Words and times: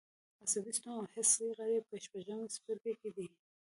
عصبي 0.43 0.71
سیستم 0.75 0.91
او 0.97 1.05
حسي 1.13 1.47
غړي 1.57 1.77
په 1.89 1.95
شپږم 2.03 2.39
څپرکي 2.53 2.93
کې 3.01 3.09
دي. 3.15 3.27